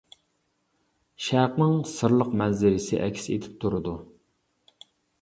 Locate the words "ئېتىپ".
3.37-3.63